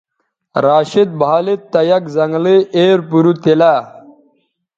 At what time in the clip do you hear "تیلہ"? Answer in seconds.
3.43-3.73